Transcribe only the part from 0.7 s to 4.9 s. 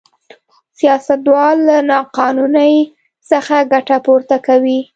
سیاستوال له نا قانونۍ څخه ګټه پورته کوي.